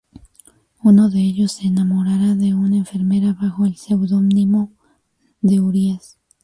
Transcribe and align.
Uno 0.83 1.11
de 1.11 1.19
ellos 1.19 1.51
se 1.51 1.67
enamorará 1.67 2.33
de 2.33 2.55
una 2.55 2.77
enfermera 2.77 3.33
bajo 3.39 3.67
el 3.67 3.75
pseudónimo 3.77 4.71
de 5.41 5.59
Urías. 5.61 6.17